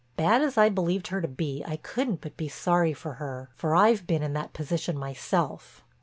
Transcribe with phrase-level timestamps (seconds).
[0.15, 3.75] Bad as I believed her to be I couldn't but be sorry for her, for
[3.75, 5.83] I've been in that position myself.